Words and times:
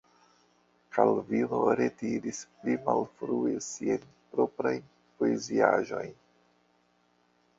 Kalvino 0.95 1.57
retiris 1.79 2.39
pli 2.61 2.77
malfrue 2.87 3.53
siajn 3.67 4.07
proprajn 4.31 4.81
poeziaĵojn. 5.19 6.11